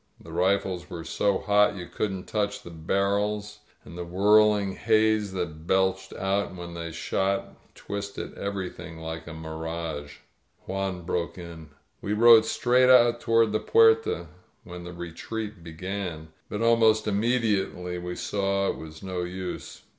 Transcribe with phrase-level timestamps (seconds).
[0.19, 5.67] The rifles were so hot you couldn't touch the barrels, and the whirling haze that
[5.67, 9.67] belched out when they shot twisted everything like a mir age.
[10.03, 10.09] •••^^^
[10.65, 11.69] Juan broke in.
[12.01, 14.25] We rode straight out toward the Puerta
[14.63, 19.83] when the retreat began, but almost immediately 10« ELIZABETTA we saw it was no use.